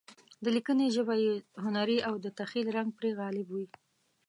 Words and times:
د 0.43 0.45
لیکنې 0.55 0.87
ژبه 0.95 1.15
یې 1.23 1.33
هنري 1.63 1.97
او 2.07 2.13
د 2.23 2.25
تخیل 2.39 2.67
رنګ 2.77 2.89
پرې 2.97 3.09
غالب 3.19 3.47
وي. 3.55 3.67